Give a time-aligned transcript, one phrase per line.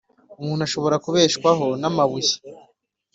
[0.39, 2.33] umuntu ashobora kubeshwaho n'amabuye?